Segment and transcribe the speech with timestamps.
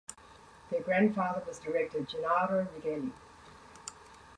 [0.71, 3.11] Their grandfather was director Gennaro Righelli.